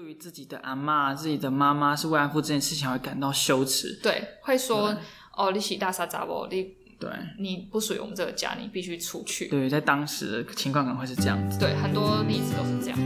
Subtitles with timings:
[0.00, 3.98] 对于自己的阿妈、自己的妈妈是慰安妇这件事情，会感到羞耻。
[4.00, 4.96] 对，会说
[5.36, 6.46] 哦，你是大傻杂不？
[6.52, 9.48] 你对你不属于我们这个家，你必须出去。
[9.48, 11.58] 对，在当时的情况可能会是这样子。
[11.58, 12.98] 对，很多例子都是这样。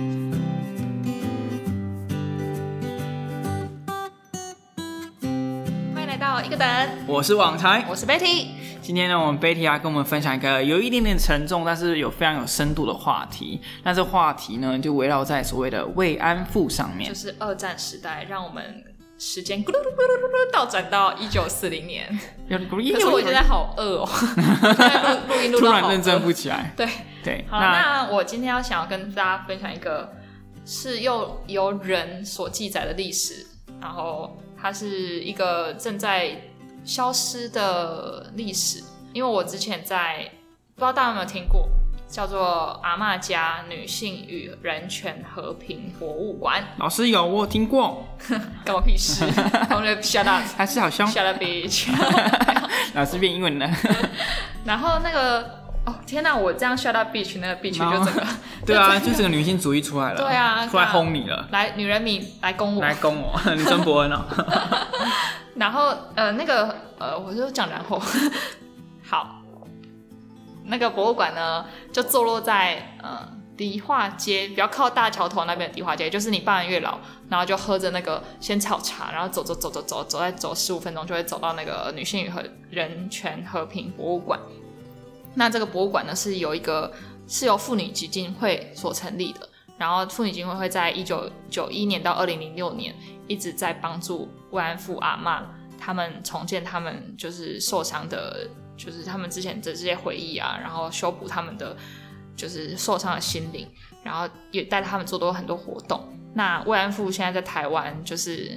[5.95, 6.69] 欢迎来到一个等，
[7.07, 8.62] 我是网才，我是 Betty。
[8.93, 13.59] 今天呢，我们 Betty 要跟我们分享一个有一点点沉重，但是有非常有深度的话题。
[13.83, 17.15] 那这话题呢，就围绕在所谓的慰安妇上面就。
[17.15, 18.85] 是二战时代，让我们
[19.19, 22.07] 时间咕噜噜噜噜噜噜倒转到一九四零年。
[22.51, 24.09] 可可是我现在好饿哦，
[25.27, 26.75] 录录音录突然认真不起来。
[26.77, 26.87] 对，
[27.25, 30.13] 对，好，那我今天要想要跟大家分享一个
[30.67, 33.47] 是又由人所记载的历史，
[33.81, 36.37] 然后它是一个正在
[36.85, 38.83] 消失的历史。
[39.13, 40.31] 因为我之前在
[40.75, 41.69] 不知道大家有没有听过，
[42.09, 48.07] 叫做阿嬷家女性与人权和平博物馆，老师有我有听过，
[48.65, 49.25] 关我屁事！
[49.71, 51.89] 我们 shut up 还是好像 shut up bitch。
[52.95, 53.71] 老师变英文了。
[54.65, 55.41] 然后那个
[55.85, 58.27] 哦天哪，我这样 shut up bitch 那个 bitch 就整个
[58.65, 60.17] 对啊，就整个女性主义出来了。
[60.17, 64.25] 对啊出来轰你了，来女人民来攻我，来攻我，你真伯恩哦。
[65.55, 68.01] 然后呃，那个呃，我就讲然后
[69.05, 69.43] 好，
[70.65, 84.41] 那个博物馆呢，就坐落在呃迪化街，比较靠大桥头那边的迪化街，就是你办完月老，然后就喝着那个仙草茶，然后走走走走走走，再走十五分钟就会走到那个女性与和人权和平博物馆。
[85.35, 86.91] 那这个博物馆呢，是有一个
[87.29, 92.95] 是由妇女基金会所成立的，然后妇女基金会会在一九九一年到二零零六年
[93.27, 95.45] 一直在帮助慰安妇阿妈
[95.79, 101.77] 他们重建他们就是受伤的，就是他们之前的这些回忆啊，然后修补他们的
[102.37, 103.69] 就是受伤的心灵，
[104.05, 106.09] 然后也带他们做多很多活动。
[106.35, 108.57] 那慰安妇现在在台湾，就是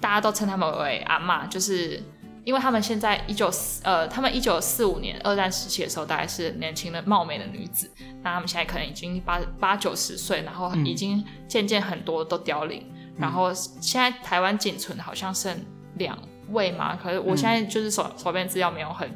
[0.00, 2.02] 大家都称他们为阿妈，就是
[2.44, 7.90] 因为他们现在一九四呃，他们一九四五年二战时期的时候，大概是年轻的貌美的女子，
[8.22, 12.84] 那他们现在可能已经八八九十岁，然后已经渐渐很多都凋零，
[13.18, 15.56] 然后现在台湾仅存好像剩
[15.96, 16.18] 两
[16.50, 19.08] 位嘛，可是我现在就是手手边资料没有很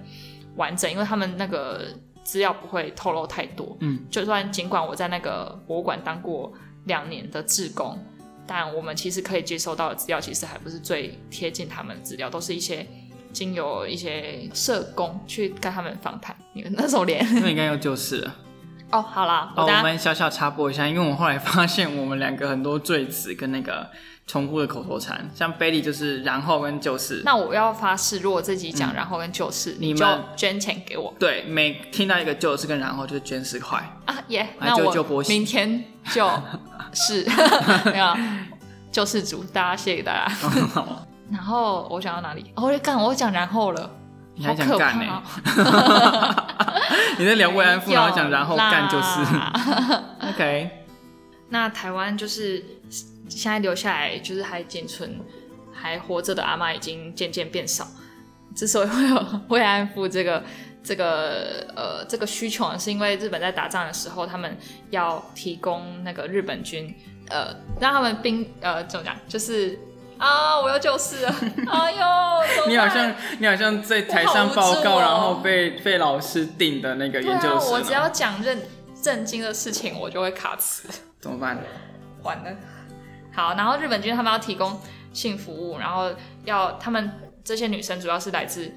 [0.56, 1.87] 完整，因为他们那个
[2.22, 6.53] 资料不会透露太多，嗯，就算尽管我在那个博物馆当过
[6.84, 7.99] 两年的志工，
[8.47, 12.87] 但我们其实可以接收到的资料，其实还不是最贴近他们的资料，都是一些
[13.34, 16.34] 经由一些社工去跟他们访谈。
[16.55, 18.34] 你们那种脸那应该有就是了。
[18.91, 23.91] 哦，好啦，哦，我们小小插播一下，因为我们后来发现我们两个很多赘词跟那个
[24.25, 33.78] 重复的口头禅，像 Bailey 就是然后跟就是，那我要发誓，如果自己讲然后跟就是，你们捐钱给我对，每听到一个就是跟然后就捐十块。
[34.05, 36.31] 啊耶啊那我就就明天就
[36.93, 37.27] 是
[37.91, 38.17] 没有
[38.93, 40.33] 救世主，大家谢谢大家。
[41.31, 42.53] 好，然后我讲到哪里？
[42.57, 43.91] 哦，我讲我讲然后了，
[44.35, 45.23] 你还好可讲干呢。
[47.19, 49.25] 你在聊慰安妇，然后讲然后干就是
[50.29, 50.71] OK。
[51.49, 52.65] 那台湾就是
[53.29, 55.21] 现在留下来，就是还仅存
[55.73, 57.87] 还活着的阿妈已经渐渐变少。
[58.55, 60.43] 之所以会有慰安妇这个
[60.83, 64.56] 这个呃这个需求呢，是因为日本在打仗的时候，他们
[64.91, 66.95] 要提供那个日本军
[67.29, 69.79] 呃让他们兵呃怎么讲，就是
[70.19, 71.34] 啊我要救世了，
[71.70, 78.58] 哎呦，你好像你好像在台上报告，然后被被老师定的那个研究生、我只要讲认
[79.02, 80.88] 震惊的事情，我就会卡词。
[81.20, 81.58] 怎么办？
[82.22, 82.50] 完了。
[83.32, 84.80] 好，然后日本军他们要提供
[85.12, 86.10] 性服务，然后
[86.44, 87.10] 要他们
[87.42, 88.72] 这些女生主要是来自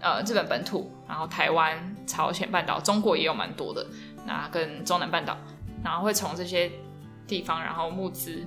[0.00, 3.86] 呃日本本土，然后台湾、朝鲜半岛、中国也有蛮多的，
[4.26, 5.36] 那跟中南半岛，
[5.82, 6.70] 然后会从这些
[7.26, 8.44] 地方，然后募资，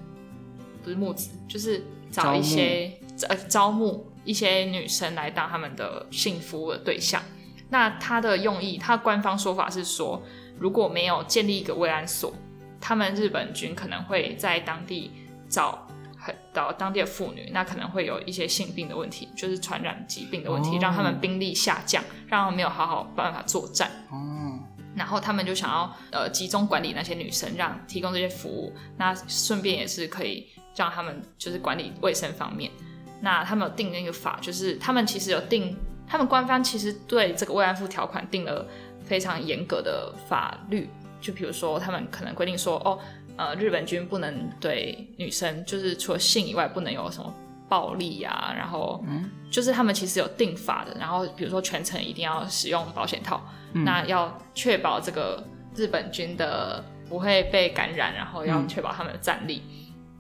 [0.83, 2.91] 不是募资，就是找一些
[3.27, 7.21] 呃招募一些女生来当他们的性服务的对象。
[7.69, 10.21] 那他的用意，他官方说法是说，
[10.57, 12.33] 如果没有建立一个慰安所，
[12.81, 15.11] 他们日本军可能会在当地
[15.47, 15.87] 找
[16.17, 23.91] 很找当地的妇女，那可能会有一些性病的问题，就是传染疾病的问题，哦让他们兵力下降，让他们没有好好办法作战。
[24.11, 24.57] 哦，
[24.95, 32.71] 然后他们就想要呃集中管理那些女生，让提供这些服务，那顺便也是可以让他们就是管理卫生方面。
[33.21, 35.75] 那他们有定那个法，就是他们其实有定，
[36.07, 38.65] 他们官方其实对这个慰安妇条款定了
[39.03, 40.89] 非常严格的法律，
[41.19, 42.97] 就比如说他们可能规定说，哦，
[43.35, 47.33] 呃，日本军不能对女生就是除了性以外不能有什么
[47.67, 49.03] 暴力啊，然后
[49.51, 53.41] 就是他们其实有定法的，然后比如说全程一定要使用保险套，
[53.73, 55.43] 那要确保这个
[55.75, 59.61] 日本军的不会被感染，然后要确保他们的战力。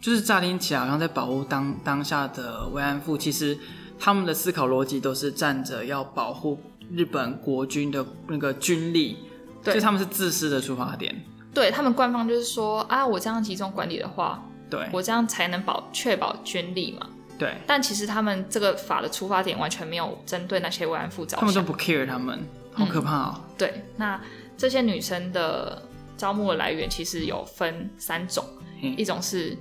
[0.01, 3.57] 就是乍听起来好像在保护当当下的慰安妇，其实
[3.99, 6.59] 他们的思考逻辑都是站着要保护
[6.91, 9.17] 日本国军的那个军力，
[9.63, 11.15] 对所以他们是自私的出发点。
[11.53, 17.07] 对他们官方就是说啊，我这样集中管理的话，对我这样才能保确保军力嘛。
[17.37, 21.39] 对，但其实他们这个法的出发点完全没有针对那些慰安妇着想。
[21.39, 22.39] 他们都不 care 他们，
[22.73, 23.41] 好可怕哦。
[23.57, 24.21] 对，那
[24.57, 25.81] 这些女生的
[26.17, 28.45] 招募的来源其实有分三种，
[28.83, 29.57] 嗯一种是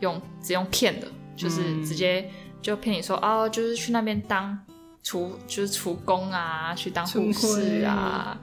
[0.00, 1.06] 用只用骗的，
[1.36, 1.84] 就是嗯。
[1.84, 2.30] 直接
[2.62, 4.58] 就骗你说哦，就是去那边当
[5.02, 8.36] 厨，就是厨工啊，去当护士啊，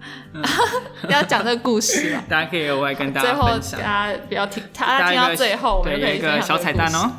[1.03, 2.23] 不要讲这个故事啊。
[2.29, 7.11] 大家可以额外跟大最后家分享，大家不要听，大家听到最后，我们，就可以有一个小彩蛋哦。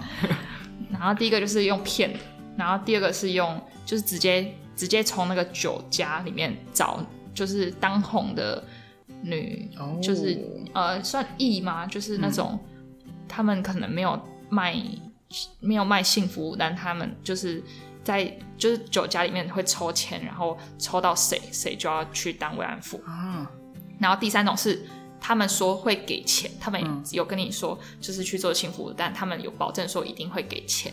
[0.90, 2.10] 然后第一个就是用骗，
[2.56, 7.04] 然后第二个是用就是直接直接从那个酒家里面找，
[7.34, 8.64] 就是当红的
[9.20, 9.98] 女，哦。
[10.02, 10.40] 就是
[10.72, 11.84] 呃算艺吗？
[11.86, 12.58] 就是那种、
[13.28, 14.74] 他们可能没有卖
[15.60, 17.62] 没有卖性服务，但他们就是
[18.02, 18.24] 在
[18.56, 23.00] 就是酒家里面会抽签，然后抽到谁谁就要去当慰安妇。
[23.06, 23.50] 啊，
[23.98, 24.84] 然后第三种是
[25.20, 30.92] 他们说会给钱，他们嗯有跟你说就是去做性服务，但他们有保证说一定会给钱。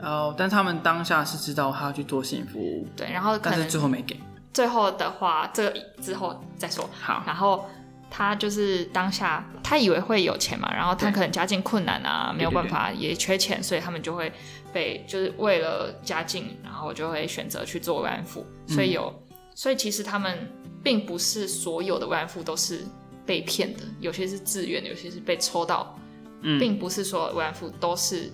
[0.00, 4.16] 哦，但他们当下是知道他要去做性服务，对，然后可但是能最后没给。
[4.54, 6.88] 最后的话，这个之后再说。
[7.00, 7.64] 好，然后
[8.10, 14.32] 他就是当下他以为会有钱嘛，然后他可能家境困难啊，没有办法，也缺钱，所以他们就会
[14.72, 18.46] 被就是为了家境，然后就会选择去做慰安妇。
[18.66, 19.14] 所以有，
[19.54, 20.50] 所以其实他们
[20.82, 22.84] 并不是所有的慰安妇都是
[23.26, 25.98] 被骗的，有些是自愿的，有些是被抽到，
[26.42, 28.32] 嗯，并不是所有慰安妇都是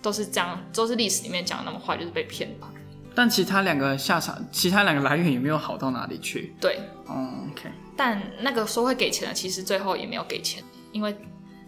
[0.00, 2.70] 都是这样，都是历史里面讲的那么坏，就是被骗吧。
[3.14, 6.54] 但其他两个下场，其他两个来源也没有好到哪里去。
[6.58, 6.80] 对，
[7.12, 10.62] 哦，OK，但那个说会给钱的，其实最后也没有给钱，
[10.92, 11.14] 因为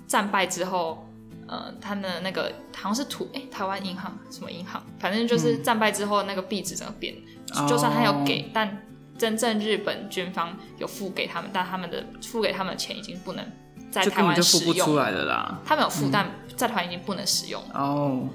[0.06, 1.06] 战败之后，
[1.46, 7.14] 呃，他们的那个好像是土哎、台湾银行什么银行，反正就是战败之后那个币值整个变，
[7.54, 8.82] 哦就算他有给，但
[9.18, 13.44] 真正日本军方有付给他们，但他们的付给他们的钱已经不能
[13.90, 15.60] 在台湾就付不出啦。
[15.64, 17.80] 他们有付，但在台湾已经不能使用了。
[17.80, 18.28] 哦，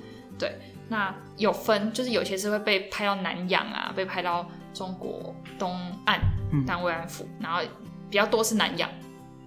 [0.91, 5.71] 那有分，就是有些是会被派到南洋啊，被派到中国东
[6.05, 7.61] 岸嗯当慰安妇，然后
[8.09, 8.89] 比较多是南洋。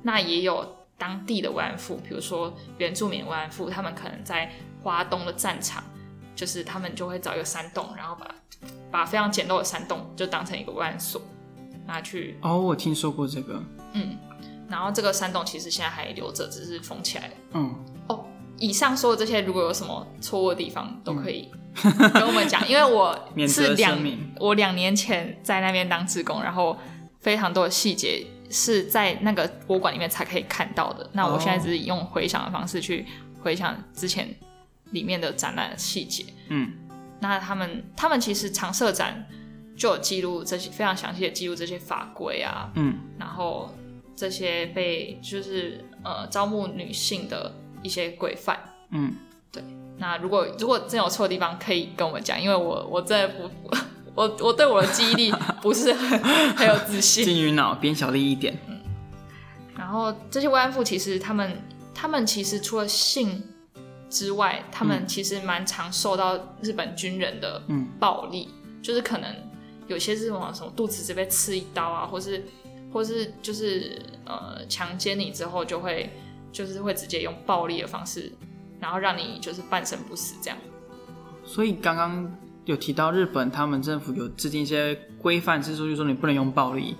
[0.02, 4.50] 那也有当地的慰安妇，比如说原住民慰安妇，他们可能在
[4.82, 5.82] 华东的战场，
[6.34, 8.34] 就是他们就会找一个山洞，然后把
[8.90, 11.22] 把非常简陋的山洞就当成一个慰安所，
[11.86, 13.62] 拿去哦，我听说过这个。
[13.92, 14.16] 嗯，
[14.68, 17.34] 然后这个山洞其实现在还留着，只是封起来了。
[17.52, 17.74] 嗯，哦，
[18.62, 21.50] 以上说的这些，如果有什么错误的地方，都可以
[22.14, 23.18] 跟我们讲，因为我
[23.48, 23.98] 是两
[24.38, 26.78] 我两年前在那边当职工，然后
[27.18, 31.10] 非常多的细节是在那个博物馆里面才可以看到的。
[31.12, 33.04] 那我现在只是用回想的方式去
[33.40, 34.32] 回想之前
[34.92, 36.24] 里面的展览的细节。
[36.48, 36.70] 嗯，
[37.20, 39.26] 那他们他们其实常设展
[39.76, 43.68] 就有记录这些非常详细的记录这些法规啊，嗯，然后
[44.14, 48.58] 这些被就是呃招募女性的一些规范。
[48.90, 49.14] 嗯，
[49.50, 49.62] 对
[49.98, 53.50] 那如果如果真有错的地方，可以跟我们讲，因为我我真的不
[54.14, 56.18] 我我对我的记忆力不是很
[56.54, 57.24] 很有自信。
[57.26, 58.58] 金鱼脑边小力一点。
[58.68, 58.78] 嗯
[59.74, 61.60] 然后这些慰安妇其实他们
[61.94, 63.42] 他们其实除了性
[64.08, 68.50] 之外，他们其实蛮常受到日本军人的嗯暴力，
[68.82, 69.34] 就是可能
[69.88, 72.44] 有些是什么什么肚子这边刺一刀啊，或是
[72.92, 76.10] 或是就是呃强奸你之后就会
[76.52, 78.30] 就是会直接用暴力的方式，
[78.78, 80.58] 然后让你就是半身不死这样。
[81.44, 82.30] 所以刚刚
[82.66, 86.96] 有提到日本他们政府有制定一些规范，就是说你不能用暴力。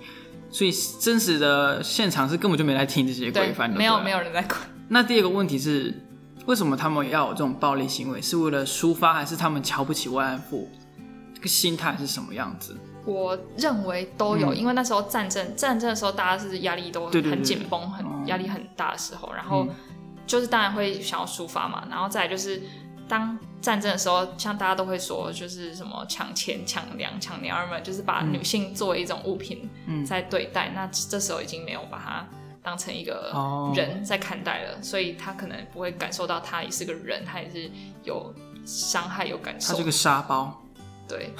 [0.49, 4.59] 所以真实的现场是根本就没来听这些规对，范的，没有没有人在管。
[4.87, 5.91] 那第二个问题是，
[6.45, 8.21] 为什么他们要有这种暴力行为？
[8.21, 10.69] 是为了抒发，还是他们瞧不起慰安妇？
[11.33, 12.77] 这个心态是什么样子？
[13.05, 14.57] 我认为都有，嗯。
[14.57, 18.23] 因为那时候战争战争的时候，大家是压力都对对对很紧绷，很哦。
[18.27, 19.75] 压力很大的时候，然后嗯。
[20.25, 22.61] 就是当然会想要抒发嘛，然后再来就是
[23.09, 30.05] 当战争的时候，像大家都会说，就是什么抢钱、抢粮、抢娘儿们，就是把嗯女性作为一种物品嗯。
[30.05, 32.25] 在对待，那这时候已经没有把它
[32.63, 33.73] 当成一个哦。
[33.75, 37.69] 人在看待了，所以他可能不会感受到他也是个人，他也是
[38.03, 38.33] 有
[38.65, 39.73] 伤害、有感受。
[39.73, 39.83] 她是。
[39.83, 40.61] 个沙包，
[41.07, 41.33] 对，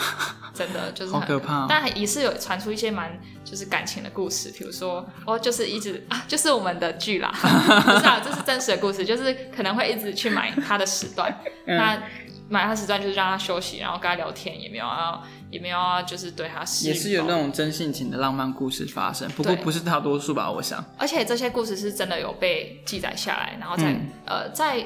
[0.54, 11.34] 真的就是很可怕哦但也是有传出一些蛮就是感情的故事，比如说哦，就是一直啊，就是我们的剧啦， 不是啊，这是真实的故事，就是可能会一直去买他的时段，
[11.66, 12.04] 嗯那
[12.50, 20.52] 买他时段就是让他休息，然后跟他聊天，也没有要也没有要就是对他施也是有那种真性情的浪漫故事发生，不过不是大多数吧？
[20.52, 24.84] 我想，而且这些故事是真的有被记载下来，然后在、嗯呃在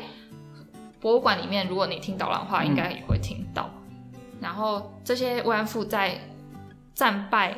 [1.01, 3.69] 博物馆里面，如果你听导览的话，应该也会听到。
[4.41, 6.19] 然后这些慰安妇在
[6.93, 7.55] 战败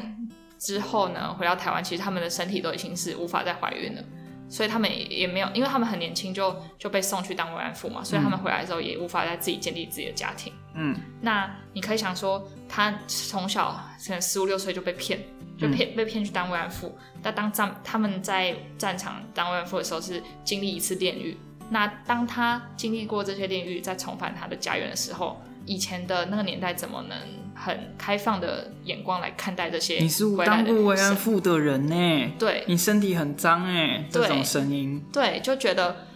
[0.57, 4.03] 之后呢，回到台湾，其实他们的身体都已经是无法再怀孕了，
[4.50, 10.51] 所以他们也也没有，因为他们很年轻就就被送去当慰安妇嘛，所以他们回来之后也无法再自己建立自己的家庭。
[10.74, 13.71] 嗯，那你可以想说，他从小
[14.05, 15.19] 可能十五六岁就被骗，
[15.57, 16.98] 就骗、被骗去当慰安妇。
[17.21, 21.38] 但当战他们在战场当慰安妇的时候，是经历一次炼狱。
[21.69, 27.15] 那当他经历过这些炼狱，再重返他的家园的时候，以前的那个年代怎么能
[27.53, 31.15] 很开放的眼光来看待这些你是当过慰安？
[31.15, 36.07] 妇的人呢，对你身体很脏哎，这对种声音，对，就觉得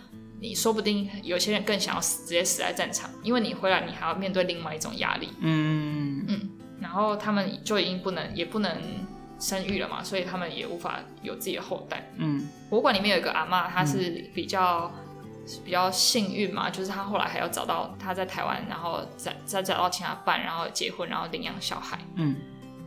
[0.42, 5.30] 你说不定有些人更想要死，直接死在战场，因为你回来你还要面对另外一种压力。
[5.40, 6.50] 嗯嗯
[6.82, 8.76] 然后他们就已经不能也不能
[9.40, 12.12] 生育了嘛，所以他们也无法有自己的后代。
[12.18, 14.92] 嗯博物馆里面有一个阿妈，她是比较、
[15.66, 22.00] 比较幸运嘛，就是他后来还要找到他在台湾，然后再再找到其他伴，然后结婚，然后领养小孩。
[22.16, 22.36] 嗯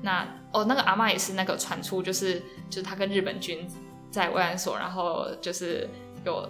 [0.03, 3.67] 那哦，那个阿妈也是那个传出，就是就是他跟日本军
[4.11, 5.89] 在慰安所，然后就是
[6.25, 6.49] 有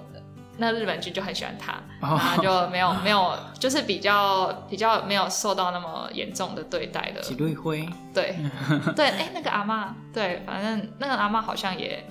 [0.59, 7.21] 那日本军就很喜欢他，然后哦，就没有没有，就是比较比较没有受到那么严重的对待的。
[7.23, 8.37] 几对灰，对
[8.97, 12.05] 对，哎、那个阿妈，对，反正那个阿妈好像也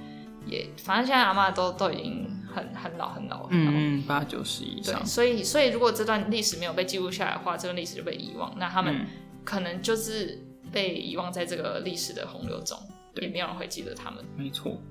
[0.46, 3.50] 也，反正现在阿妈都都已经很很老很老了。
[3.52, 9.06] 嗯嗯，八九十以上对，，所以所以如果这段历史没有被记录下来的话，这段历史就被遗忘，那他们嗯
[9.44, 12.78] 可能就是被遗忘在这个历史的洪流中，
[13.22, 14.24] 也没有人会记得他们。
[14.38, 14.82] 没错，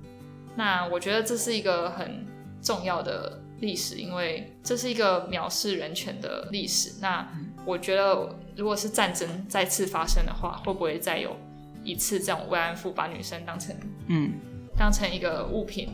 [0.55, 2.25] 那我觉得这是一个很
[2.61, 6.93] 重要的历史，因为这是一个藐视人权的历史。
[7.01, 7.27] 那
[7.65, 11.35] 我觉得，如果是战争再次发生的话，会不会再有
[11.83, 13.75] 一次这种慰安妇把女生当成
[14.07, 14.33] 嗯
[14.77, 15.89] 当成一个物品，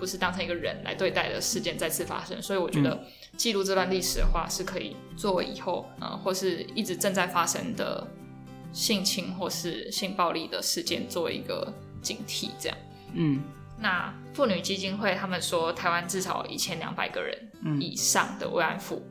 [0.00, 2.40] 不是当成一个人来对待的事件再次发生？
[2.42, 3.04] 所以我觉得
[3.36, 8.04] 记录这段历史的话，是可以作为以后呃或是一直正在发生的
[8.72, 12.78] 性侵或是性暴力的事件作为一个警惕，这样。
[13.12, 13.42] 嗯
[13.78, 19.02] 那妇女基金会他们说，台湾至少一千两百个人嗯以上的慰安妇，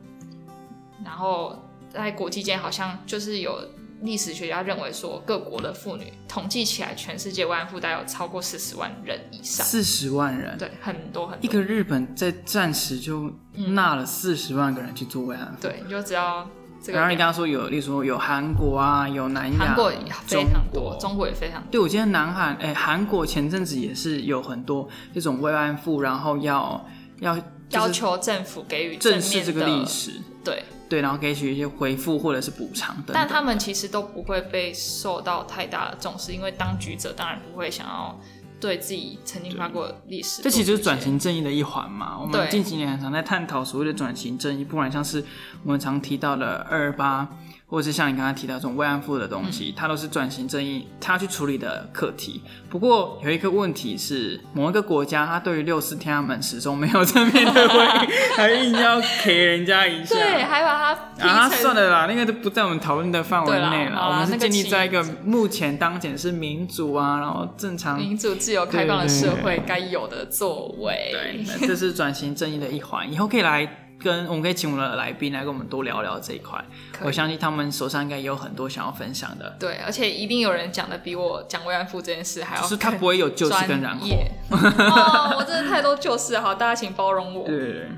[1.04, 3.60] 然后在国际间好像就是有
[4.02, 11.42] 历史学家认为说，各国的妇女统计起来，全世界慰安妇大概有超过四十万人以上，四十万人，对，很多很多。
[11.42, 16.48] 一个日本在战时就纳了四十万个人去做慰安妇，对，你就只要
[16.82, 21.70] 这个然后你刚，刚说有，例如说有韩国啊，有南亚，韩国也非常多，中国也非常多。
[21.70, 26.86] 对，我记得南韩，哎，韩国前阵子也是有很多这种慰安妇，然后要
[27.20, 27.38] 要
[27.70, 33.14] 要求政府给予正视这个历史，对，对，然后给予一些回复或者是补偿等等。
[33.14, 38.18] 但他们其实都不会被受到太大的重视，因为当局者当然不会想要
[38.60, 40.42] 对自己曾经发过的历史。
[40.42, 41.00] 这其实就是转。
[41.00, 42.18] 型正义的一环嘛。
[42.20, 45.24] 我们近几年很常在探讨所谓的转型正义，不管像是
[45.64, 47.26] 我们常提到的二二八，
[47.70, 52.42] 或者是像你刚才提到这种慰安妇的东嗯西，它都是转型正义它去处理的课题。
[52.68, 60.16] 不过有一个问题是，某一个国家它对于六四天安门始终没有正面的回应，还硬要给人家一下。
[60.16, 64.08] 对，还把它批啊，成算了啦，那个都不在我们讨论的范围内了。
[64.08, 71.10] 我们是那建立在一个目前当前是民主啊，然后正常民主、自由、开放的社对会该有的作为。
[71.12, 76.64] 对，那这是转型正义的一环，以后可以来跟我们可以请我们的来宾来跟我们多聊聊这一块。
[77.02, 84.06] 我相信他们手上应该也有很多想要分享的，对，而且一定有人讲的比我讲慰安妇这件事还要就是他不会有旧事跟然后。
[85.38, 87.46] 我真的太多就是了，好，大家请包容我。
[87.46, 87.88] 对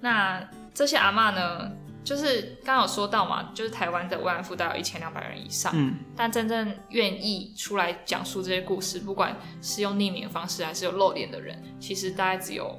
[0.00, 0.42] 那
[0.72, 1.70] 这些阿嬷呢，
[2.02, 12.78] 就是刚刚有说到嘛，就是台湾的慰安妇大概有一千两百人以上，嗯但真正愿意出来讲述这些故事，不管是用匿名的方式还是有露脸的人，其实大概只有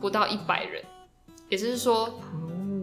[0.00, 0.82] 不到一百人。
[1.54, 2.20] 也就是说，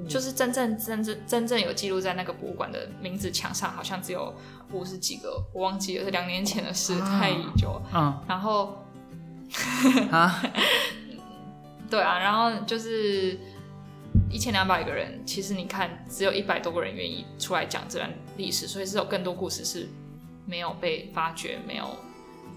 [0.07, 4.33] 就是真正真正真正有记录在那个博物馆的名字墙上，好像只有
[4.71, 7.81] 五十几个，我忘记了，是两年前的事，啊太久。
[7.93, 8.81] 嗯然后
[10.09, 10.41] 啊，
[11.91, 13.37] 对啊，然后就是
[14.29, 19.89] 一千两百个人，其实你看，只有一百多个人愿意出来讲这段历史，所以是有更多故事是
[20.45, 21.97] 没有被发掘，没有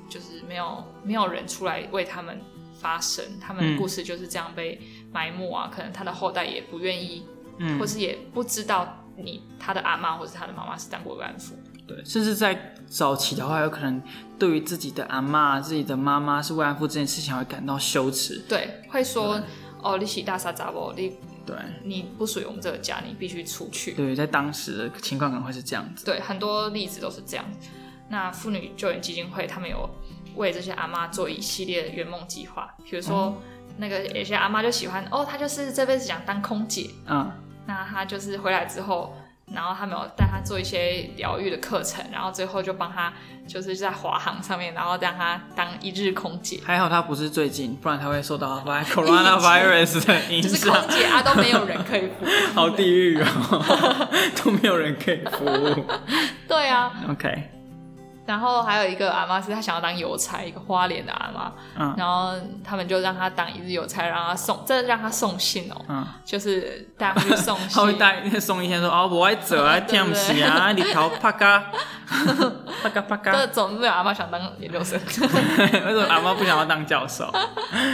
[0.09, 2.41] 就是没有没有人出来为他们
[2.79, 4.81] 发声，他们的嗯故事就是这样被
[5.15, 7.25] 埋没啊，可能他的后代也不愿意，
[7.59, 11.55] 嗯或是也不知道你他的阿妈或是他的妈妈是当过慰安妇，
[11.87, 14.03] 对，甚至在早期的话，有可能
[14.39, 18.43] 对于自己的阿妈、自己的妈妈是慰安妇这件事情，会感到羞耻。
[18.49, 19.41] 对，会说
[19.81, 21.17] 哦，你是大傻杂不，你
[21.47, 21.55] 对
[21.85, 23.93] 你不属于我们这个家，你必须出去。
[23.93, 26.05] 对，在当时的情况可能会是这样子。
[26.05, 27.45] 对，很多例子都是这样。
[28.09, 29.89] 那妇女救援基金会他们有
[30.37, 33.37] 为这些阿妈做一系列的圆梦计划，比如说、
[33.77, 37.31] 那个有些阿妈就喜欢哦，她就是这辈子想当空姐，嗯，
[37.67, 39.17] 那她就是回来之后，
[39.53, 43.13] 然后他们有带她做一些疗愈的课程，然后最后就帮她
[43.47, 46.61] 就是在华航上面，然后让她当一日空姐。
[46.65, 50.79] 还好她不是最近，不然她会受到 coronavirus 的影响就是空。
[50.89, 52.29] 姐啊，都没有人可以服务。
[52.55, 54.09] 好地狱哦，
[54.43, 55.85] 都没有人可以服务。
[56.49, 57.51] 对啊，OK，
[58.27, 62.33] 然后还有一个阿妈是她想要当邮差，一个花莲的阿妈，嗯然后
[62.65, 67.99] 他们就让她当一日邮差，让她送，真的让她送信哦，嗯，就是带她去送信 他会信。
[67.99, 71.71] 带送一天说哦，我爱走啊，听不起啊，你逃 啪嘎，
[72.83, 73.47] 啪嘎啪这嘎。
[73.49, 74.99] 总没有阿妈想当研究生。
[75.05, 77.31] 为什么阿妈不想要当教授？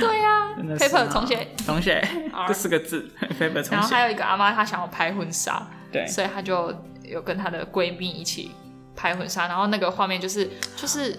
[0.00, 1.48] 对呀、真的是 p a p e r 啊重写。
[1.66, 3.70] 重写好这四个字，paper 重写。
[3.72, 5.60] 然后还有一个阿妈，她想要拍婚纱，
[5.90, 6.72] 对，所以她就
[7.02, 8.52] 有跟她的闺蜜一起
[9.00, 11.18] 拍婚纱，然后那个画面就是就是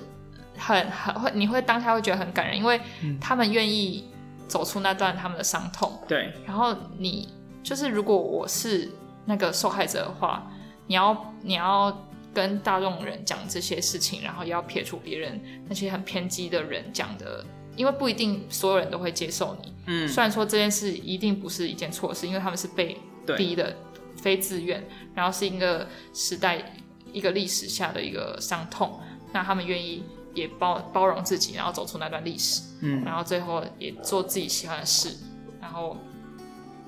[0.55, 3.17] 很很会，你会当下会觉得很感人，因为嗯。
[3.19, 4.07] 他们愿意
[4.47, 7.27] 走出那段他们的伤痛，对，然后你
[7.63, 8.87] 就是如果我是
[9.25, 10.47] 那个受害者的话，
[10.85, 17.43] 你要你要跟大众人讲这些事情，然后也要撇除别人那些很偏激的人讲的。
[17.77, 22.97] 因为不一定所有人都会接受你，嗯，虽然说这件事一定不是一件错事，因为他们是被
[23.37, 23.73] 逼的，
[24.17, 24.85] 非自愿，
[25.15, 26.75] 然后是一个时代、
[27.11, 28.99] 一个历史下的一个伤痛，
[29.31, 30.03] 那他们愿意
[30.33, 35.15] 也包包容自己，然后走出那段历史，嗯，然后最后也做自己喜欢的事，
[35.59, 35.97] 然后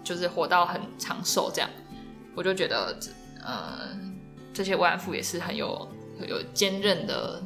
[0.03, 1.70] 就是活到很长寿这样，
[2.36, 2.98] 我就觉得，
[3.44, 3.89] 呃，
[4.53, 5.88] 这些慰安妇也是很有
[6.20, 7.42] 很有坚韧的。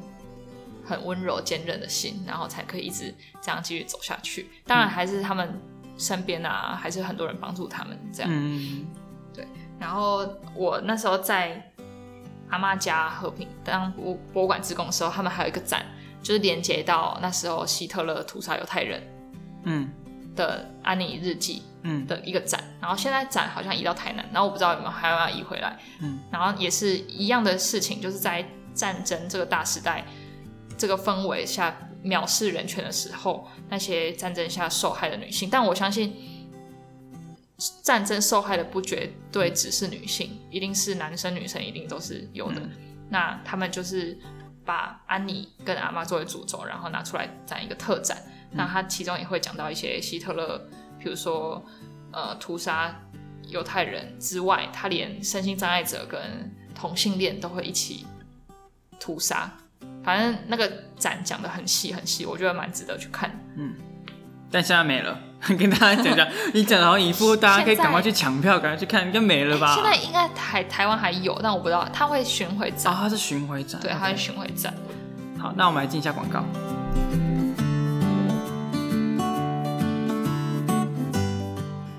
[0.89, 4.50] 很温柔、坚韧的心，然后才可以一直这样继续走下去。
[4.65, 5.60] 当然，还是他们
[5.98, 8.31] 身边啊，还是很多人帮助他们这样。
[8.34, 8.88] 嗯，
[9.34, 9.46] 对
[9.77, 11.74] 然后我那时候在
[12.50, 15.86] 阿妈家和平当博博物馆职工的时候，他们还有一个展，
[16.22, 19.01] 就是连接到那时候希特勒屠杀犹太人
[19.63, 19.89] 嗯
[20.36, 22.63] 的安妮日记嗯的一个展。
[22.80, 25.77] 然后现在展好像移到台南，然后我不知道有没有还要不要移回来。
[26.01, 30.05] 嗯，然后也是一样的事情，就是在战争这个大时代
[30.77, 35.50] 这个氛围下藐视人权的时候，那些战争下受害的女性。
[35.50, 36.16] 但我相信，
[37.81, 42.59] 战争受害的不绝对只是女性，一定是男生女生一定都是有的。
[42.61, 42.72] 嗯
[43.09, 44.17] 那他们就是
[44.65, 48.22] 把安妮跟阿妈作为主轴，然后拿出来展一个特展。
[48.51, 50.61] 那他其中也会讲到一些希特勒，
[51.00, 51.65] 比如说
[52.11, 52.93] 呃屠杀
[53.48, 56.20] 犹太人之外，他连身心障碍者跟
[56.75, 58.05] 同性恋都会一起
[59.00, 59.50] 屠杀。
[60.03, 63.31] 反正那个展讲的很细很细，我觉得蛮值得去看。
[63.55, 63.74] 嗯
[64.51, 65.17] 但现在没了，
[65.57, 69.73] 跟大家讲讲， 你讲的好像一副大家可以赶快去抢票，赶快去看，应该没了吧？
[69.75, 74.73] 现在应该台台湾还有，但我不知道，他会巡回展，啊，它是巡回展，对他会巡回展。
[75.39, 76.43] 好，那我们来进一下广告。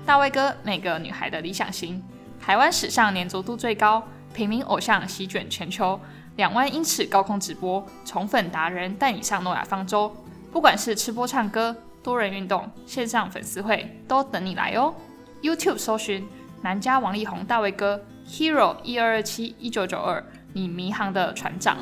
[0.05, 2.03] 大卫哥，每个女孩的理想型，
[2.43, 5.99] 台湾史上粘着度最高，平民偶像席卷全球，
[6.35, 10.13] 两万英尺高空直播，宠粉达人带你上诺亚方舟。
[10.51, 14.93] 不管是吃播唱歌、多人运动、线上粉丝会，都等你来哦。
[15.41, 16.27] YouTube 搜寻
[16.61, 21.77] 南加王力宏大卫哥 Hero 一二二七一九九二，你迷航的船长。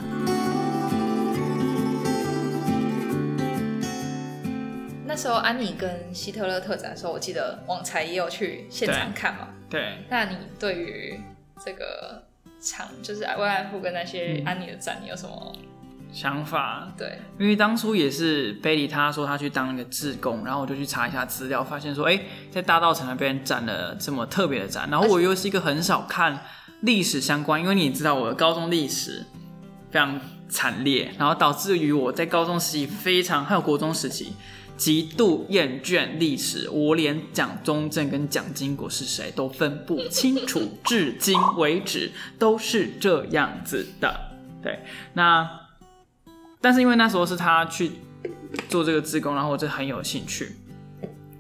[5.06, 9.48] 那时候安妮跟希特勒特展的时候，我记得网才也有去现场看嘛。
[9.70, 11.20] 对，那你对于
[11.66, 12.24] 这个
[12.62, 15.56] 场，就是慰安妇跟那些安妮的展，你有什么
[16.12, 17.20] 想法，对？
[17.40, 26.44] 因为当初也是 baby 他说他去当那个志工，然后我就去查一下资料，发现说，哎、在大道城那边展了这么特别的展，然后我又是一个很少看
[26.82, 29.26] 历史相关，因为你也知道我的高中历史
[29.92, 34.34] 非常惨烈，然后导致于我在高中时期非常还有国中时期
[34.76, 44.20] 极度厌倦历史，我连蒋中正跟蒋经国是谁都分不清楚，至今为止都是这样子的。
[44.64, 44.80] 对，
[45.14, 45.50] 那
[46.60, 47.92] 但是因为那时候是他去
[48.70, 50.56] 做这个自工，然后我就很有兴趣，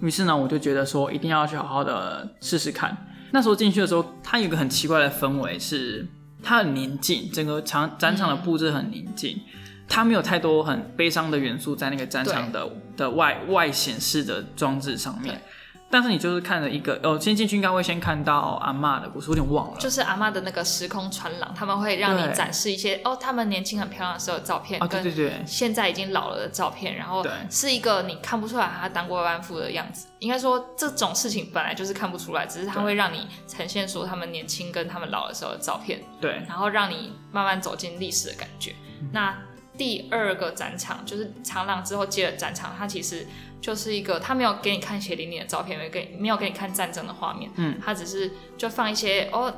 [0.01, 2.95] 于是呢，我就觉得说一定要去好好的试试看。
[3.31, 6.07] 那时候进去的时候，它有一个很奇怪的氛围，是
[6.41, 9.41] 它很宁静，整个场展场的布置很宁静，
[9.87, 15.41] 它没有太多很悲伤的元素在那个展场的的外外显示的装置上面对。
[15.89, 19.77] 但是你就是看了一个，哦，先进去应该会先看到阿嬷的故事，我有点忘了。
[19.79, 30.07] 就是阿妈的那个时空传廊，他们会让你展示一些哦，他们年轻很漂亮的时候的照片，啊，对对跟对，现在已经老了的照片，然后是一个你看不出来他当过慰安妇的样子。
[30.19, 36.01] 应该说这种事情本来就是看不出来，只是它对会让你呈现出他们年轻跟他们老的时候的照片。
[36.19, 38.73] 对，然后让你慢慢走进历史的感觉。
[39.01, 39.37] 嗯那
[39.77, 43.27] 第二个展场就是长廊之后接的展场，它其实
[43.59, 49.53] 就是一个，他没有给你看血淋淋的照片，没给没有给你看战争的画面，嗯，他只是就放一些哦，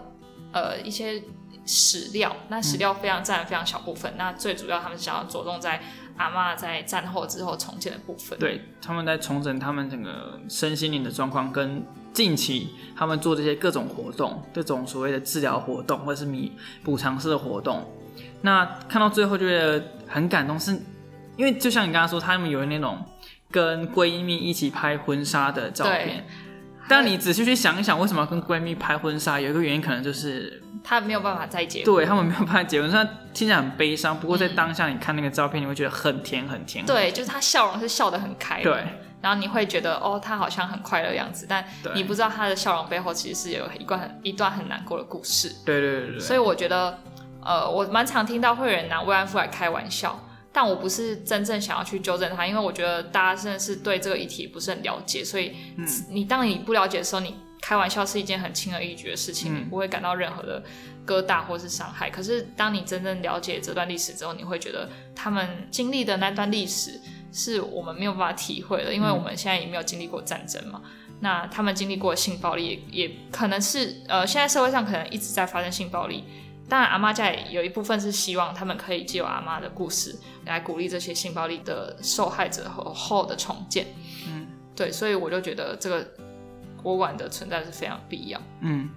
[0.52, 1.22] 呃，一些
[1.66, 5.82] 史料，那史料非常占非常小部分，那最主要他们想要着重在
[6.18, 16.52] 阿妈在战后之后重建的部分，对，他们在重整他们整个身心灵的状况，跟近期他们做这些各种活动，这种所谓的治疗活动或者是弥
[16.84, 17.86] 补偿式的活动，
[18.42, 20.72] 那看到最后就觉得很感动，是
[21.38, 22.98] 因为就像你刚刚说，他们有那种
[23.52, 26.26] 跟闺蜜一起拍婚纱的照片。
[26.88, 29.40] 但你仔细去想一想，为什么要跟闺蜜拍婚纱？
[29.40, 36.84] 有一个原因可能就是她没有办法再结婚，对他们没有办法结婚，虽然听起来很悲伤，不过在当下你看那个照片，你会觉得很甜很甜。
[36.86, 38.84] 对，就是她笑容是笑得很开，对，
[39.22, 45.54] 然后你会觉得哦，他好像很快乐的样子，但你不知道他的笑容背后其实是有一段很一段很难过的故事。
[45.64, 46.98] 对对对对，所以我觉得，
[47.44, 50.20] 呃，我蛮常听到会有人拿慰安妇来开玩笑，
[50.52, 60.64] 但我不是真正想要去纠正他，因为我觉得大家真的是对这个议题不是很了解，所以嗯你当你不了解的时候，你开玩笑是一件很轻而易举的事情，不会感到任何的
[61.06, 62.10] 疙瘩或是伤害。
[62.10, 67.00] 可是当你真正了解这段历史之后，你会觉得他们经历的那段历史
[67.32, 70.82] 是我们没有办法体会的，因为我们现在也没有经历过战争嘛。
[71.22, 76.24] 那他们经历过性暴力也，也可能是呃，现在社会上可能一直在发生性暴力。
[76.70, 83.88] 当然，阿妈家也有一部分是希望他们可以借由阿妈的故事来鼓励这些性暴力的受害者和后的重建。
[84.28, 86.08] 嗯，对，所以我就觉得这个
[86.84, 88.40] 博物馆的存在是非常必要。
[88.62, 88.90] 嗯。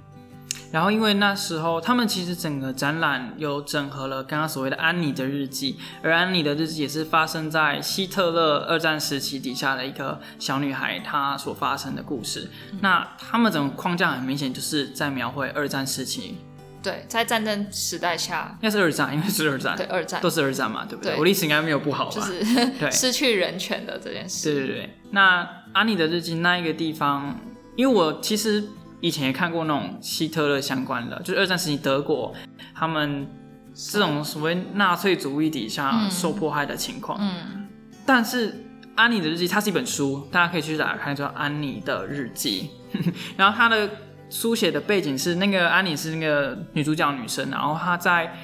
[0.71, 12.51] 然后，因为那时候他们其实整个展览有整合了刚刚所谓的安妮的日记，而安妮的日记也是发生在希特勒二战时期底下的一个小女孩她所发生的故事。
[12.81, 16.39] 那他们整个框架很明显就是在描绘二战时期，
[16.83, 21.13] 对，在战争时代下，应该是二战，因为是二战，对二战都是二战嘛，对不对？
[21.13, 22.13] 对我历史应该没有不好吧？
[22.15, 24.53] 就是对 失去人权的这件事。
[24.53, 27.39] 对对对，那安妮的日记那一个地方，
[27.77, 28.65] 因为我其实
[29.01, 32.35] 以前也看过那种希特勒相关的，就是二战时期德国
[32.75, 33.27] 他们
[33.75, 37.19] 这种所谓纳粹主义底下嗯受迫害的情况。
[37.21, 37.69] 嗯，
[38.05, 42.71] 但是安妮的日记它是一本书，大家可以去打开叫《安妮的日记》，
[43.39, 43.89] 然后它的
[44.33, 48.35] 书写的背景是那个安妮是那个女主角女生，然后她在。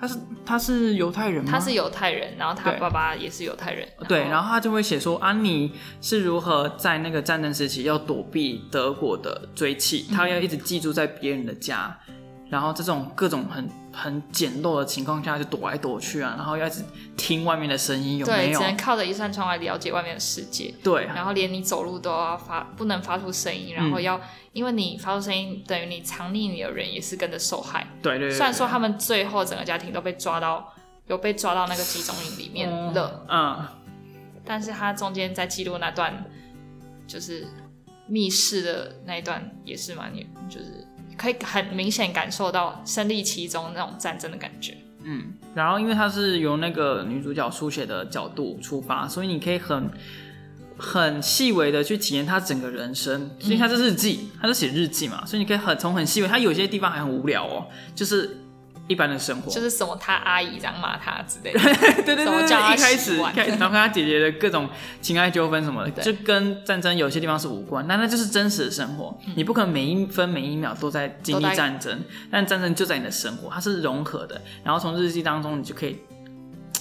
[0.00, 1.50] 她是她是犹太人吗？
[1.50, 3.84] 她是犹太人，然后她爸爸也是犹太人。
[4.06, 11.98] 对，然后她就会写说安妮是如何在那个战争时期要躲避德国的追击，她要一直寄住在别人的家，
[12.50, 16.82] 然后这种各种很很简陋的情况下就躲来躲去啊，然后要一直
[17.16, 18.64] 听外面的声音有没对，有只？
[18.64, 20.74] 能靠着一扇窗来了解外面的世界。
[20.82, 24.20] 对，然后连你走路都要发，不能发出声音，嗯然后要，
[24.52, 27.86] 因为你发出声音，等于你藏匿你的人也是跟着受害。
[28.02, 28.36] 对对对。
[28.36, 30.72] 虽然说他们最后整个家庭都被抓到，
[31.06, 33.66] 有被抓到那个集中营里面了，嗯，
[34.44, 36.24] 但是他中间在记录那段
[37.06, 37.46] 就是
[38.06, 40.10] 密室的那一段也是蛮，
[40.48, 40.86] 就是
[41.18, 44.74] 可以很明显感受到身历其中那种战争的感觉。
[45.02, 49.90] 嗯，然后因为它是由那个女主角书写的角度出发，所以你可以很
[50.76, 53.30] 很细微的去体验她整个人生。
[53.38, 58.36] 所以她是日记，她是写日记嘛，所以你可以很从很细微，她有些地方还很无聊哦，就是
[58.88, 59.50] 一般的生活。
[59.50, 61.60] 就是什么他阿姨这样骂他之类的，
[62.04, 64.68] 对对对一开始洗碗一开始，然后跟他姐姐的各种
[65.00, 69.16] 情爱纠纷什么的，对就跟战争有些地方是无关，那那就是真实的生活。
[69.36, 74.40] 你不可能每一分每一秒都在经历战争，但战争就在你的生活，它是融合的。
[74.64, 75.98] 然后从日记当中，你就可以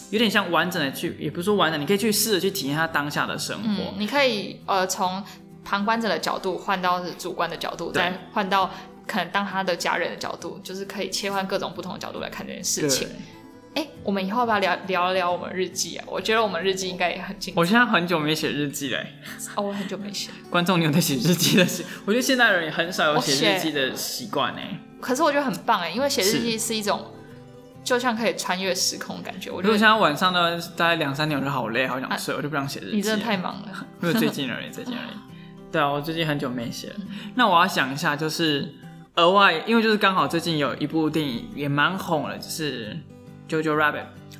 [0.09, 3.69] 有点像完整的去，也不是说完整，你可以去试着去体验他当下的生活。
[3.69, 5.21] 嗯，你可以呃从
[5.65, 8.71] 旁观者的角度换到主观的角度，再换到
[9.07, 13.07] 可能当他的家人的角度，就是可以切换各种不同的角度来看这件事情。
[13.75, 16.05] 哎，我们以后要不要聊聊聊我们日记啊？
[16.07, 17.61] 我觉得我们日记应该也很精彩。
[17.61, 19.13] 我现在很久没写日记嘞，
[19.55, 21.85] 哦，我很久没写，观众，你有在写日记的习？
[22.05, 24.61] 我觉得现代人也很少有写日记的习惯呢。
[24.99, 27.05] 可是我觉得很棒哎，因为写日记是一种
[27.83, 29.51] 就像可以穿越时空的感觉。
[29.51, 32.95] 我觉得如果现在晚上呢，大概两三点我就好累，好想睡，我就不想写日记。
[32.95, 33.87] 你真的太忙了。
[34.01, 35.17] 因为最近而已，最近而已。
[35.71, 36.95] 对啊，我最近很久没写了。
[37.35, 38.73] 那我要想一下，就是
[39.17, 42.95] 额外，因为就是刚好最近有一部电影也蛮红的，就是
[43.51, 43.93] 《Jojo Rabbit》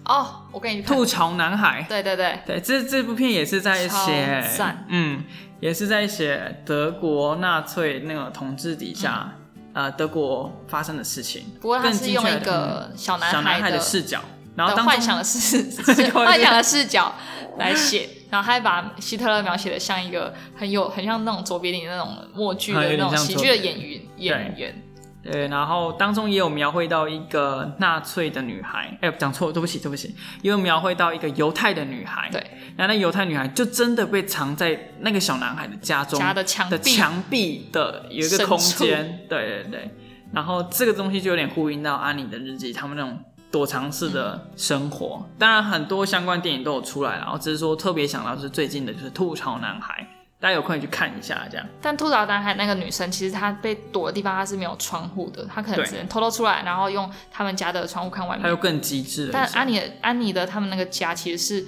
[0.05, 1.85] 哦，我跟你吐槽男孩。
[1.89, 4.43] 对对对，对，这这部片也是在写
[4.87, 5.23] 嗯，
[5.59, 9.33] 也是在写德国纳粹那个统治底下，
[9.73, 11.43] 呃，德国发生的事情。
[11.59, 14.21] 不过他是用一个小男小男孩的的视角，
[14.55, 15.57] 然后当幻想的视
[16.13, 17.13] 幻想的视角
[17.57, 24.83] 来写，然后他还把希特勒描写的像一个很有很像那种卓别林那种默剧的那种喜剧的演员演员，
[25.23, 32.29] 对，然后当中也有描绘到一个纳粹的女孩，哎，讲错，对不起，对不起，也有描绘到一个犹太的女孩。
[32.31, 32.41] 对，
[32.77, 39.25] 然后那犹太女孩就真的被藏在那个小男孩的家中家的墙的壁墙壁的有一个空间。
[39.27, 39.91] 对对对，
[40.33, 43.17] 然后这个东西就有点呼应到安妮的日记，他们那种
[43.51, 45.25] 躲藏式的生活。
[45.39, 50.05] 当然，很多相关电影都有出来，然后只是说特别想到就是最近的就是吐槽男孩，
[50.39, 51.65] 大家有空去看一下，这样。
[51.81, 58.43] 但吐槽男孩那个女生，其实她被躲的地方她是没有窗户的，她可能只能偷偷出来，然后用他们家的窗户看外面。
[58.43, 61.65] 还有更机智但安妮的安妮的他们那个家其实是，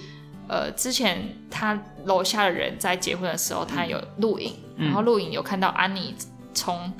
[0.47, 6.13] 呃，之前他楼下的人在结婚的时候，他有录影，嗯然后录影有看到安妮
[6.53, 6.91] 从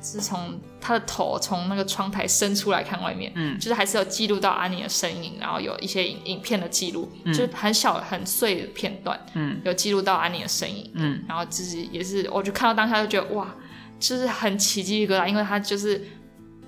[0.00, 13.54] 是从他的头从那个窗台伸出来看外面，嗯就是还是有记录到安妮的身影，然后有一些影影片的记录，嗯就是很小很碎的片段，嗯有记录到安妮的身影，嗯然后自己也是，我就看到当下就觉得哇，
[13.98, 16.06] 就是很起鸡皮疙瘩，因为他就是，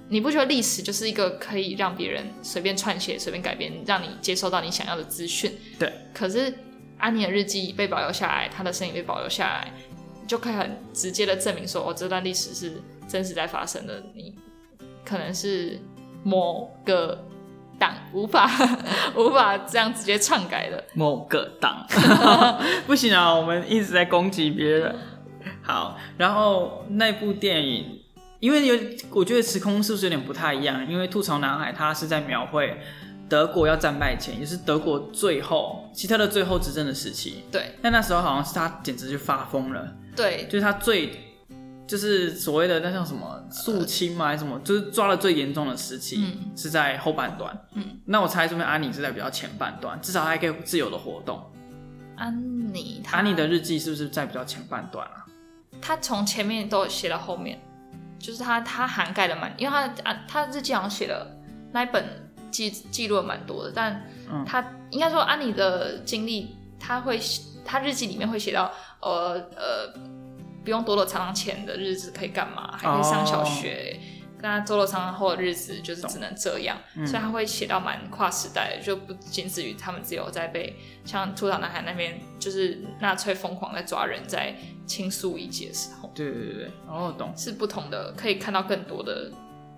[0.09, 5.53] 你不觉得历史就是一个可以让别人随便串写、随便改编，让你接收到你想要的资讯？
[5.79, 5.93] 对。
[6.15, 6.53] 可是
[6.97, 9.73] 安妮的日记被保留下来，她的身影被保留下来，
[10.27, 14.03] 就可以很直接的证明说，哦，这段历史是真实在发生的。
[14.15, 14.35] 你
[15.05, 15.81] 可能是
[16.23, 17.25] 某个
[17.79, 18.49] 党无法
[19.17, 20.85] 无法这样直接篡改的。
[20.95, 21.87] 某个党
[22.87, 24.95] 不行啊，我们一直在攻击别人。
[25.63, 28.01] 好，然后那部电影，
[28.41, 28.75] 因为有
[29.11, 30.87] 我觉得时空是不是有点不太一样？
[30.91, 32.79] 因为《吐槽男孩》他是在描绘
[33.29, 37.45] 德国要战败前，也是德国最后希特勒最后执政的时期。
[37.53, 41.28] 对但那时候好像是他简直就发疯了，对，就是他最
[41.89, 44.27] 就是所谓的那叫什么肃清吗？
[44.27, 44.61] 还是什么？
[44.61, 47.59] 就是抓的最严重的时期、嗯是在后半段。
[47.73, 51.43] 嗯，那我猜这边安妮是在比较前半段，至少还可以自由的活动。
[52.17, 55.25] 安妮她安妮的日记是不是在比较前半段啊？
[55.81, 57.59] 他从前面都有写到后面，
[58.19, 61.27] 就是他他涵盖了蛮，因为他啊他日记好像写了
[61.73, 62.05] 那一本
[62.51, 67.21] 记记录了蛮多的，但嗯他应该说安妮的经历，他会
[67.65, 69.95] 他日记里面会写到呃呃
[70.69, 73.99] 不用躲躲藏藏前的日子可以干嘛，还可以上小学。
[74.41, 84.55] 跟他躲躲藏藏后的日子就是只能这样，嗯所以他会写到蛮跨时代的，就不仅止于他们只有在被像吐槽男孩那边，就是纳粹疯狂在抓人，在
[84.87, 87.33] 倾诉遗迹的时候，对对对对，哦，懂。
[87.37, 89.33] 是不同的，可以看到更多的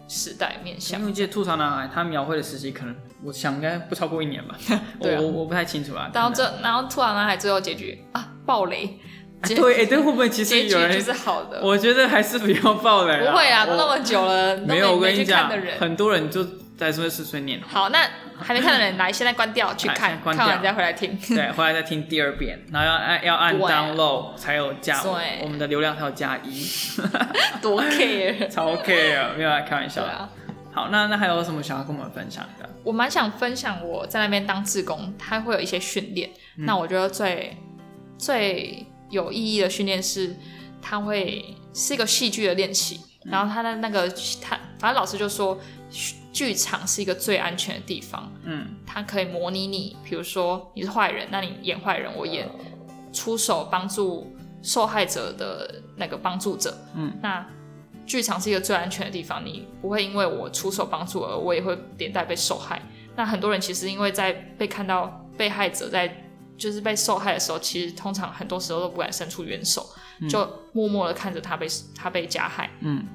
[0.09, 1.07] 时代面向因向为。
[1.07, 4.59] 我记得吐槽男孩他描绘的时期，可能我想应该不超过一年吧。
[5.01, 6.11] 对我我不太清楚啊。
[6.13, 8.99] 然后这，然后吐槽男孩最后结局啊，暴雷，
[9.43, 11.01] 对，哎，这会不会其实有人就？
[11.01, 13.19] 是好的，我觉得还是不要爆雷。
[13.21, 15.79] 不会啊，都那么久了，都没有，我跟你没去看讲的人，。
[15.79, 16.45] 很多人就
[16.77, 17.61] 在说碎碎念。
[17.67, 17.99] 好，那
[18.39, 21.19] 还没看的人来，现在关掉去看，看完再回来听。
[21.29, 26.67] 对，回来再听第二遍， 然后要按要按 download 才有加，对我们的流量才有加一，
[27.63, 28.49] 多 care。
[28.53, 30.03] 超 care，，没有来开玩笑。
[30.03, 30.29] 对啊，
[30.73, 32.69] 好，那那还有什么想要跟我们分享的？
[32.83, 36.31] 我蛮想分享我在那边当志工，他会有一些训练。
[36.57, 37.57] 嗯那我觉得最
[38.19, 40.35] 最有意义的训练是，
[40.81, 42.97] 他会是一个戏剧的练习。
[42.97, 44.09] 嗯然后他的那个
[44.41, 45.61] 他，反正老师就说，
[46.33, 48.33] 剧场是一个最安全的地方。
[48.45, 52.49] 嗯它可以模拟你，比如说你是坏人，那你演坏人，我演
[53.13, 56.75] 出手帮助受害者的那个帮助者。
[56.95, 57.47] 嗯，那
[58.07, 62.81] 剧场是一个最安全的地方，你不会因为我出手帮助而我也会连带被受害。
[63.15, 66.30] 那很多人其实因为在被看到被害者在
[66.61, 69.89] 就是被受害的时候，其实通常很多时候都不敢伸出援手，
[70.29, 72.71] 就默默的看着他被他被加害。
[72.81, 73.07] 嗯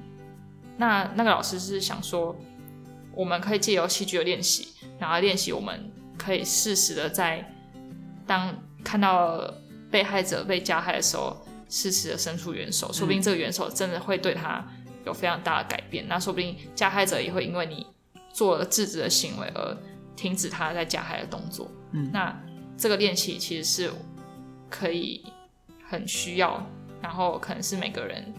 [0.77, 2.35] 那那个老师是想说，
[3.13, 7.49] 我们可以借由戏剧的练习，然后练习我们可以适时的在
[8.25, 8.53] 当
[8.83, 9.53] 看到
[9.91, 11.37] 被害者被加害的时候，
[11.69, 14.65] 适时的伸出援手，说不定这个援手真的会对他
[15.05, 16.05] 有非常大的改变。
[16.09, 17.85] 那说不定加害者也会因为你
[18.33, 19.77] 做了制止的行为而
[20.15, 21.69] 停止他在加害的动作。
[21.93, 22.35] 嗯那
[22.77, 23.91] 这个练习其实是
[24.69, 25.25] 可以
[25.87, 26.61] 很需要，
[27.01, 28.33] 然后可能是每个人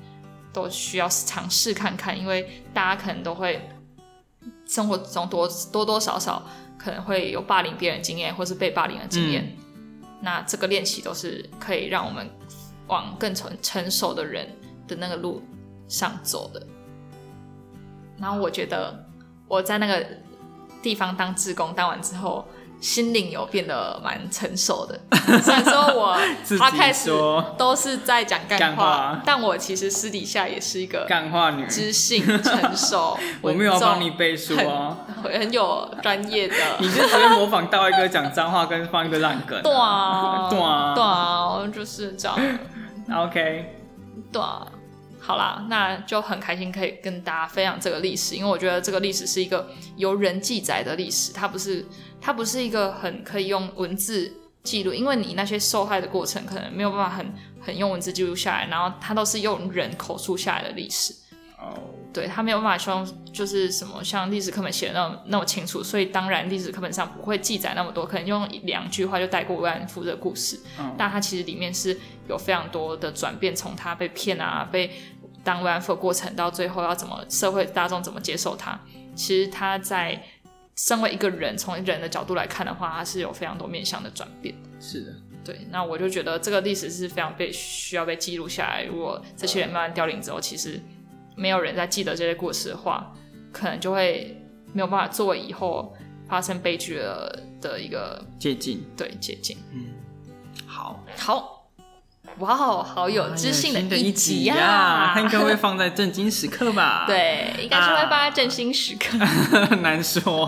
[0.52, 3.68] 都需要尝试看看，因为大家可能都会
[4.66, 6.46] 生活中多多多少少
[6.76, 9.56] 可能会有霸凌别人的经验，或是被霸凌的经验。
[10.20, 12.28] 那这个练习都是可以让我们
[12.88, 14.48] 往更成成熟的人
[14.86, 15.42] 的那个路
[15.88, 16.66] 上走的。
[18.18, 19.08] 然后我觉得
[19.48, 20.06] 我在那个
[20.82, 22.46] 地方当志工，当完之后。
[22.80, 25.00] 心灵有变得蛮成熟的，
[25.42, 26.16] 虽然说我
[26.58, 29.20] 他开始说都是在讲干干话。
[29.24, 36.54] 但我其实私底下也是一个干话女，知性、成熟、 我没有帮你背书哦，很很有专业的。
[36.78, 39.60] 你就只会模仿大卫哥讲脏话跟放一个烂梗。
[39.64, 40.94] 对啊，对啊。
[40.94, 42.38] 对啊，就是这样。
[43.12, 43.74] OK，
[44.30, 44.66] 对啊，
[45.26, 51.84] 好啦，那就很开心可以跟大家分享这个历史，因为我觉得这个历史是一个由人记载的历史，它不是
[52.20, 61.12] 它不是一个很可以用文字记录，因为你那些受害的过程可能没有办法很很用文字记录下来，然后它都是用人口述下来的历史。
[61.58, 61.72] 哦，
[62.12, 70.60] 对它没有办法像就是什么像历史课本写的那么那么清楚，所以当然历史课本上不会记载那么多，可能用两句话就带过慰安妇的故事。
[70.78, 74.90] 嗯但它其实里面是有非常多的转变，从他被骗啊，被
[75.46, 78.76] 当慰安妇的过程，到最后要怎么社会大众怎么接受他，
[79.14, 80.20] 其实他在
[80.74, 84.52] 身为一个人，从人的角度来看的话，他是有非常多面向的转变。
[84.80, 88.82] 是的，对，那我就觉得这个历史是非常被需要被记录下来。
[88.82, 90.80] 如果这些人慢慢凋零之后，其实
[91.36, 93.14] 没有人在记得这些故事的话，
[93.52, 94.36] 可能就会
[94.72, 95.94] 没有办法作为以后
[96.28, 98.84] 发生悲剧的的一个接近。
[98.96, 99.56] 对借鉴。
[100.66, 101.55] 好，好，
[102.38, 109.18] 哇哦，好有知性新的一集呀、呀，它应该会放在震惊时刻吧？， 对，应该是会放在震惊时刻。
[109.66, 110.46] 很 难说。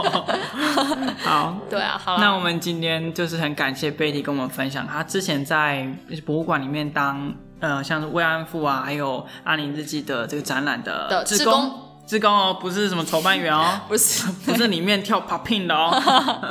[1.25, 1.57] 好。
[1.71, 5.89] 对啊，好，那我们今天就是很感谢贝蒂跟我们分享，他之前在
[6.27, 15.93] 博物馆里面当呃像是慰安妇啊，还有阿宁日记的这个展览的的志工志工，志工哦，不是什么筹办员哦， 不是不是里面跳 popping 的哦，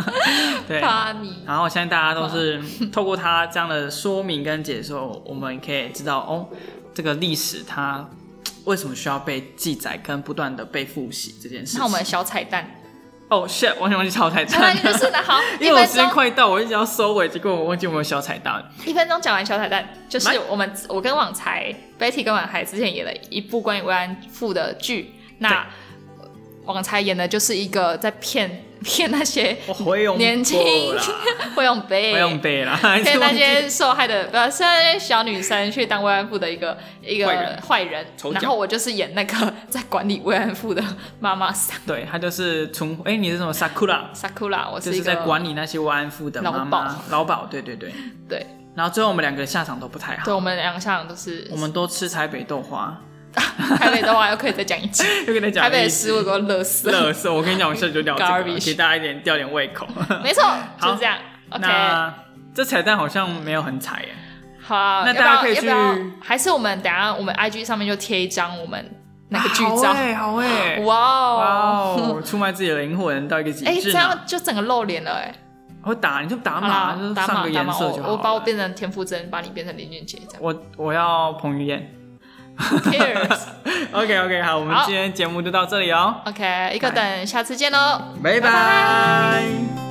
[0.67, 0.79] 对。
[0.79, 6.47] 怕你然后我相信大家都是透过他这样的说明跟解说，我们可以知道哦，
[6.93, 8.07] 这个历史它
[8.65, 11.79] 为什么需要被记载跟不断的被复习这件事情。
[11.79, 12.69] 那我们小彩蛋，
[13.29, 18.63] 哦、shit，完全忘记小彩蛋 是的，好，因为我时间快到，我一直要收尾，结果我忘记我们有小彩蛋。
[18.85, 25.65] 一分钟讲完小彩蛋，就是我们我跟网才 Betty 跟网才之前演了一部关于慰安妇的剧，那
[26.65, 29.57] 王才演的就是一个在骗骗那些
[30.17, 30.59] 年轻
[31.55, 40.83] 会用背会用背啦，骗 那些受害的，不是那些小女生去当慰安妇的一个一个坏人坏人然后我就是演那个 在管理慰安妇的
[41.19, 47.93] 妈妈桑对她就是从哎，你是什么 sakura，Sakura，我就是在管理那些慰安妇的妈劳妈老鸨，对对对。
[48.29, 48.45] 对。
[48.75, 52.95] 然后最后我们两个下场都不太好对，，我们两个下场都是我们都吃台北豆花，
[53.77, 55.03] 台北的话，又可以再讲一集。
[55.27, 59.87] 又跟他讲台北的一食物给我乐死，乐色，我跟你讲，我现在就聊这个给大家一点吊点胃口。
[60.23, 60.43] 没错，
[60.81, 61.15] 就是这样。
[61.49, 62.13] OK，那
[62.53, 64.09] 这彩蛋好像没有很彩耶，
[64.61, 65.69] 好啊，那大家可以去
[66.21, 68.83] 还是我们等下我们 IG 上面就贴一张我们
[69.29, 69.93] 那个剧照。
[69.93, 71.95] 好哎，好哎，哇哇哦！
[71.97, 73.91] 哦，出卖自己的灵魂到一个极哎，这。
[73.91, 75.33] 样就整个露脸了哎。
[75.83, 78.09] 我打你就打好码，打上个颜码打码，色就好。
[78.09, 80.41] 我我把我变成田馥甄，把你变成林俊杰，这样。
[80.41, 81.89] 我我要彭于晏。
[82.57, 88.39] Who cares？OK OK，好，我们今天节目就到这里哦，OK，一个等下次见喽，拜。
[88.39, 89.86] 拜拜